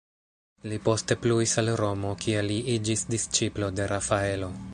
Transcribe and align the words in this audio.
Li 0.71 0.79
poste 0.87 1.17
pluis 1.25 1.53
al 1.63 1.69
Romo, 1.83 2.15
kie 2.25 2.43
li 2.49 2.59
iĝis 2.77 3.05
disĉiplo 3.17 3.71
de 3.81 3.91
Rafaelo. 3.97 4.55